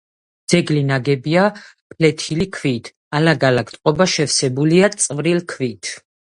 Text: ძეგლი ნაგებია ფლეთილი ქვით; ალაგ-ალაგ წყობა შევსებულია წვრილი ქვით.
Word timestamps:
ძეგლი 0.51 0.79
ნაგებია 0.91 1.43
ფლეთილი 1.95 2.49
ქვით; 2.57 2.91
ალაგ-ალაგ 3.21 3.71
წყობა 3.77 4.11
შევსებულია 4.17 4.93
წვრილი 4.99 5.41
ქვით. 5.57 5.97